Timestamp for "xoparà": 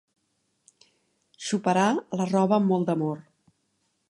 1.49-1.85